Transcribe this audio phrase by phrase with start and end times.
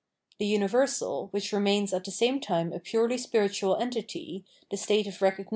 [0.39, 5.21] The universal, which remains at the same time a purely spiritual entity, the state of
[5.21, 5.49] recognition or * Viz.